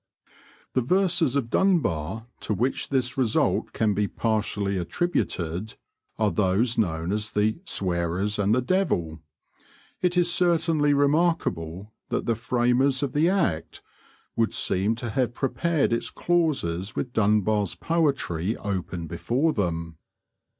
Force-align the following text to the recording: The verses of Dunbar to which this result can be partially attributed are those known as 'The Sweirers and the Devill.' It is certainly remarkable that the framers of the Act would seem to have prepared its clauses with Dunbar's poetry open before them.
The 0.73 0.81
verses 0.81 1.35
of 1.35 1.51
Dunbar 1.51 2.25
to 2.39 2.55
which 2.55 2.89
this 2.89 3.19
result 3.19 3.71
can 3.71 3.93
be 3.93 4.07
partially 4.07 4.75
attributed 4.79 5.75
are 6.17 6.31
those 6.31 6.75
known 6.75 7.11
as 7.11 7.29
'The 7.29 7.59
Sweirers 7.65 8.39
and 8.39 8.55
the 8.55 8.63
Devill.' 8.63 9.19
It 10.01 10.17
is 10.17 10.33
certainly 10.33 10.95
remarkable 10.95 11.93
that 12.09 12.25
the 12.25 12.33
framers 12.33 13.03
of 13.03 13.13
the 13.13 13.29
Act 13.29 13.83
would 14.35 14.55
seem 14.55 14.95
to 14.95 15.11
have 15.11 15.35
prepared 15.35 15.93
its 15.93 16.09
clauses 16.09 16.95
with 16.95 17.13
Dunbar's 17.13 17.75
poetry 17.75 18.57
open 18.57 19.05
before 19.05 19.53
them. 19.53 19.97